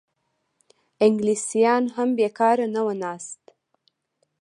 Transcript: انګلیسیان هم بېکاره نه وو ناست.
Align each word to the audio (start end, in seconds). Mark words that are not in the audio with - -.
انګلیسیان 1.05 1.83
هم 1.95 2.09
بېکاره 2.19 2.67
نه 2.75 2.81
وو 2.85 2.93
ناست. 3.01 3.41